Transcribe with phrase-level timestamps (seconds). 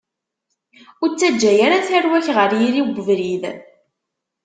[1.01, 3.43] Ur ttaǧǧa ara tarwa-k ɣef yiri n ubrid.